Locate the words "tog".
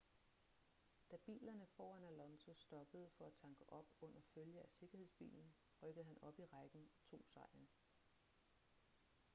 7.09-7.25